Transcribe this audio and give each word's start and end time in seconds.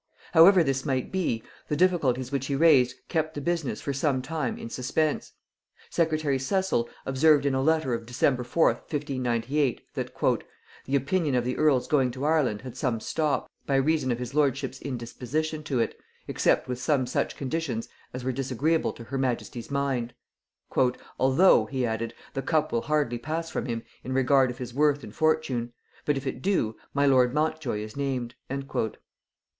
However 0.33 0.63
this 0.63 0.83
might 0.83 1.11
be, 1.11 1.43
the 1.67 1.75
difficulties 1.75 2.31
which 2.31 2.47
he 2.47 2.55
raised 2.55 2.95
kept 3.07 3.35
the 3.35 3.39
business 3.39 3.81
for 3.81 3.93
some 3.93 4.23
time 4.23 4.57
in 4.57 4.67
suspense. 4.67 5.33
Secretary 5.91 6.39
Cecil 6.39 6.89
observed 7.05 7.45
in 7.45 7.53
a 7.53 7.61
letter 7.61 7.93
of 7.93 8.07
December 8.07 8.41
4th, 8.43 8.81
1598, 8.91 9.83
that 9.93 10.11
"the 10.85 10.95
opinion 10.95 11.35
of 11.35 11.45
the 11.45 11.55
earl's 11.55 11.87
going 11.87 12.09
to 12.09 12.25
Ireland 12.25 12.61
had 12.61 12.75
some 12.75 12.99
stop, 12.99 13.47
by 13.67 13.75
reason 13.75 14.11
of 14.11 14.17
his 14.17 14.33
lordship's 14.33 14.81
indisposition 14.81 15.61
to 15.65 15.79
it, 15.79 15.95
except 16.27 16.67
with 16.67 16.81
some 16.81 17.05
such 17.05 17.37
conditions 17.37 17.87
as 18.11 18.23
were 18.23 18.31
disagreeable 18.31 18.93
to 18.93 19.03
her 19.03 19.19
majesty's 19.19 19.69
mind;" 19.69 20.15
"although," 21.19 21.67
he 21.67 21.85
added, 21.85 22.15
"the 22.33 22.41
cup 22.41 22.71
will 22.71 22.81
hardly 22.81 23.19
pass 23.19 23.51
from 23.51 23.67
him 23.67 23.83
in 24.03 24.13
regard 24.13 24.49
of 24.49 24.57
his 24.57 24.73
worth 24.73 25.03
and 25.03 25.13
fortune: 25.13 25.73
but 26.05 26.17
if 26.17 26.25
it 26.25 26.41
do, 26.41 26.75
my 26.91 27.05
lord 27.05 27.35
Montjoy 27.35 27.81
is 27.81 27.95
named." 27.95 28.33
[Note 28.49 28.65
130: 28.67 28.95
Birch. 28.97 29.01